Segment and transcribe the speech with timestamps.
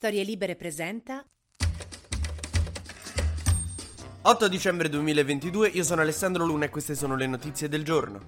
[0.00, 1.22] Storie Libere presenta
[4.22, 8.18] 8 dicembre 2022, io sono Alessandro Luna e queste sono le notizie del giorno.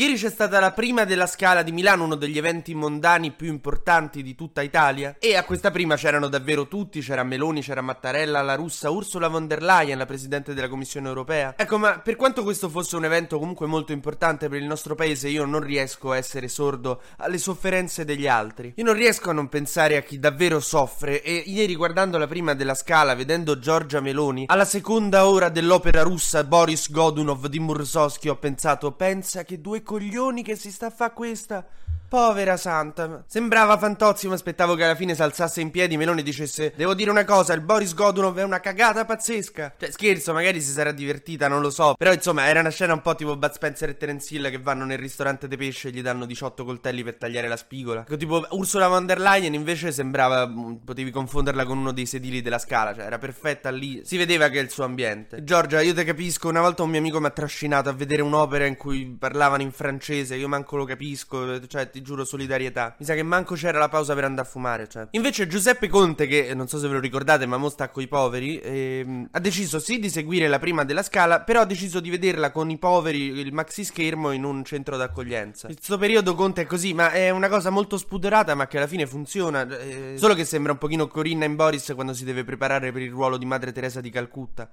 [0.00, 4.22] Ieri c'è stata la prima della Scala di Milano, uno degli eventi mondani più importanti
[4.22, 5.16] di tutta Italia.
[5.18, 9.46] E a questa prima c'erano davvero tutti: c'era Meloni, c'era Mattarella, la russa, Ursula von
[9.46, 11.52] der Leyen, la presidente della Commissione europea.
[11.54, 15.28] Ecco, ma per quanto questo fosse un evento comunque molto importante per il nostro paese,
[15.28, 18.72] io non riesco a essere sordo alle sofferenze degli altri.
[18.76, 21.22] Io non riesco a non pensare a chi davvero soffre.
[21.22, 26.42] E ieri, guardando la prima della Scala, vedendo Giorgia Meloni, alla seconda ora dell'opera russa
[26.42, 31.10] Boris Godunov di Mursowski, ho pensato: pensa che due coglioni che si sta a fa
[31.10, 31.66] questa.
[32.10, 33.22] Povera santa.
[33.28, 37.08] Sembrava Fantozzi, ma aspettavo che alla fine si alzasse in piedi Meloni dicesse Devo dire
[37.08, 39.74] una cosa, il Boris Godunov è una cagata pazzesca.
[39.78, 41.94] Cioè, scherzo, magari si sarà divertita, non lo so.
[41.96, 44.84] Però, insomma, era una scena un po' tipo Bud Spencer e Terence Hill che vanno
[44.84, 48.00] nel ristorante di pesce e gli danno 18 coltelli per tagliare la spigola.
[48.00, 50.48] Ecco, tipo Ursula von der Leyen invece sembrava...
[50.48, 52.92] Mm, potevi confonderla con uno dei sedili della scala.
[52.92, 54.00] Cioè, era perfetta lì.
[54.04, 55.44] Si vedeva che è il suo ambiente.
[55.44, 56.48] Giorgia, io te capisco.
[56.48, 59.70] Una volta un mio amico mi ha trascinato a vedere un'opera in cui parlavano in
[59.70, 60.34] francese.
[60.34, 61.64] Io manco lo capisco.
[61.68, 62.96] Cioè, ti ti giuro solidarietà.
[62.98, 65.06] Mi sa che manco c'era la pausa per andare a fumare, cioè.
[65.12, 68.58] Invece Giuseppe Conte, che non so se ve lo ricordate, ma mo sta coi poveri,
[68.58, 72.50] ehm, ha deciso sì di seguire la prima della scala, però ha deciso di vederla
[72.50, 75.68] con i poveri, il maxi schermo in un centro d'accoglienza.
[75.68, 78.86] In questo periodo Conte è così, ma è una cosa molto spudorata, ma che alla
[78.86, 79.66] fine funziona.
[79.68, 83.10] Eh, solo che sembra un pochino Corinna in Boris quando si deve preparare per il
[83.10, 84.70] ruolo di Madre Teresa di Calcutta.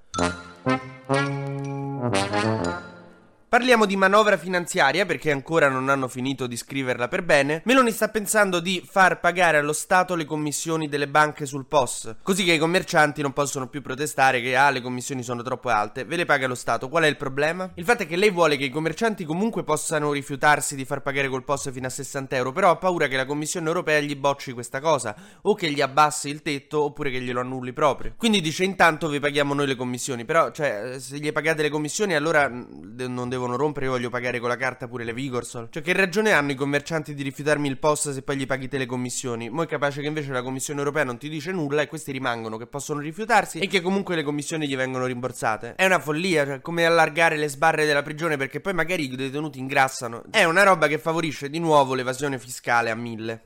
[3.50, 7.62] Parliamo di manovra finanziaria perché ancora non hanno finito di scriverla per bene.
[7.64, 12.44] Meloni sta pensando di far pagare allo Stato le commissioni delle banche sul POS, così
[12.44, 16.18] che i commercianti non possono più protestare che ah, le commissioni sono troppo alte, ve
[16.18, 16.90] le paga lo Stato.
[16.90, 17.72] Qual è il problema?
[17.76, 21.30] Il fatto è che lei vuole che i commercianti comunque possano rifiutarsi di far pagare
[21.30, 24.52] col POS fino a 60 euro, però ha paura che la Commissione europea gli bocci
[24.52, 28.14] questa cosa, o che gli abbassi il tetto oppure che glielo annulli proprio.
[28.18, 32.14] Quindi dice intanto vi paghiamo noi le commissioni, però cioè se gli pagate le commissioni
[32.14, 35.70] allora non devono devono rompere, io voglio pagare con la carta pure le Vigorsol.
[35.72, 38.78] Cioè, che ragione hanno i commercianti di rifiutarmi il post se poi gli paghi te
[38.78, 39.50] le commissioni?
[39.50, 42.58] Mo' è capace che invece la Commissione europea non ti dice nulla e questi rimangono,
[42.58, 45.76] che possono rifiutarsi e che comunque le commissioni gli vengono rimborsate.
[45.76, 49.60] È una follia, cioè, come allargare le sbarre della prigione perché poi magari i detenuti
[49.60, 50.24] ingrassano.
[50.30, 53.46] È una roba che favorisce di nuovo l'evasione fiscale a mille.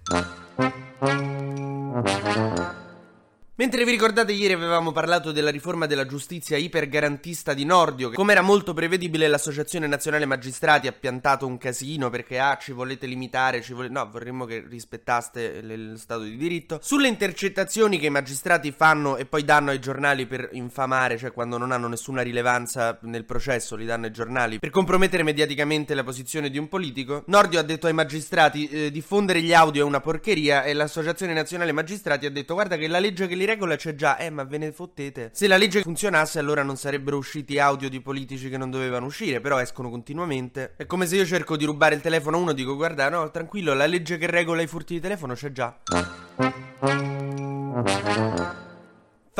[3.61, 8.31] Mentre vi ricordate ieri avevamo parlato della riforma della giustizia ipergarantista di Nordio, che come
[8.31, 13.61] era molto prevedibile l'associazione nazionale magistrati ha piantato un casino perché ah ci volete limitare,
[13.61, 13.93] ci volete...
[13.93, 16.79] no vorremmo che rispettaste lo stato di diritto.
[16.81, 21.59] Sulle intercettazioni che i magistrati fanno e poi danno ai giornali per infamare, cioè quando
[21.59, 26.49] non hanno nessuna rilevanza nel processo li danno ai giornali, per compromettere mediaticamente la posizione
[26.49, 30.63] di un politico, Nordio ha detto ai magistrati eh, diffondere gli audio è una porcheria
[30.63, 34.17] e l'associazione nazionale magistrati ha detto guarda che la legge che li regola c'è già,
[34.17, 35.29] eh, ma ve ne fottete.
[35.33, 39.41] Se la legge funzionasse, allora non sarebbero usciti audio di politici che non dovevano uscire,
[39.41, 40.73] però escono continuamente.
[40.77, 43.73] È come se io cerco di rubare il telefono a uno, dico, guarda, no, tranquillo,
[43.73, 47.20] la legge che regola i furti di telefono c'è già.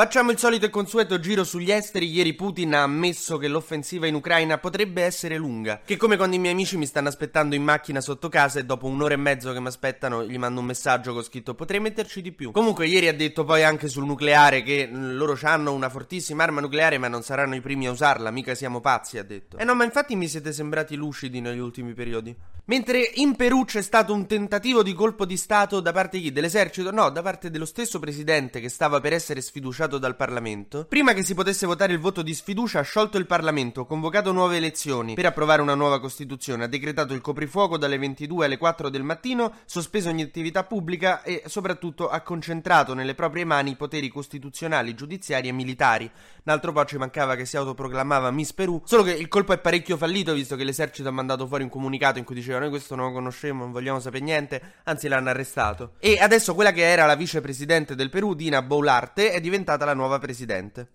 [0.02, 2.10] Facciamo il solito e consueto giro sugli esteri.
[2.10, 5.82] Ieri Putin ha ammesso che l'offensiva in Ucraina potrebbe essere lunga.
[5.86, 8.88] Che come quando i miei amici mi stanno aspettando in macchina sotto casa e dopo
[8.88, 12.32] un'ora e mezzo che mi aspettano gli mando un messaggio con scritto potrei metterci di
[12.32, 12.50] più.
[12.50, 16.98] Comunque ieri ha detto poi anche sul nucleare che loro hanno una fortissima arma nucleare
[16.98, 19.58] ma non saranno i primi a usarla, mica siamo pazzi ha detto.
[19.58, 22.36] Eh no ma infatti mi siete sembrati lucidi negli ultimi periodi.
[22.66, 26.32] Mentre in Perù c'è stato un tentativo di colpo di Stato da parte di chi?
[26.32, 26.92] Dell'esercito?
[26.92, 31.24] No, da parte dello stesso presidente che stava per essere sfiduciato dal Parlamento, prima che
[31.24, 35.26] si potesse votare il voto di sfiducia ha sciolto il Parlamento, convocato nuove elezioni per
[35.26, 40.10] approvare una nuova Costituzione, ha decretato il coprifuoco dalle 22 alle 4 del mattino, sospeso
[40.10, 45.52] ogni attività pubblica e soprattutto ha concentrato nelle proprie mani i poteri costituzionali, giudiziari e
[45.52, 46.10] militari.
[46.44, 49.58] Un altro po' ci mancava che si autoproclamava Miss Perù, solo che il colpo è
[49.58, 52.96] parecchio fallito visto che l'esercito ha mandato fuori un comunicato in cui diceva noi questo
[52.96, 55.94] non lo conosciamo, non vogliamo sapere niente, anzi l'hanno arrestato.
[56.00, 59.94] E adesso quella che era la vicepresidente del Perù, Dina Boularte, è diventata diventata la
[59.94, 60.90] nuova presidente.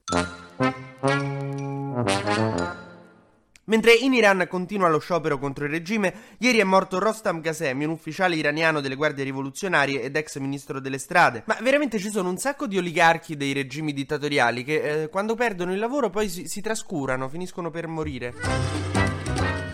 [3.68, 7.90] Mentre in Iran continua lo sciopero contro il regime, ieri è morto Rostam Ghasemi, un
[7.90, 11.42] ufficiale iraniano delle guardie rivoluzionarie ed ex ministro delle strade.
[11.46, 15.72] Ma veramente ci sono un sacco di oligarchi dei regimi dittatoriali che eh, quando perdono
[15.72, 19.05] il lavoro poi si, si trascurano, finiscono per morire.